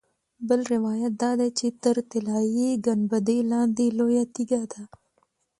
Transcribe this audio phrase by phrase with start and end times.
[0.47, 4.81] بل روایت دا دی چې تر طلایي ګنبدې لاندې لویه تیږه ده.